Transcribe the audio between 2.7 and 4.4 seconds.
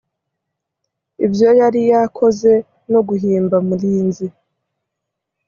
no guhimba mulinzi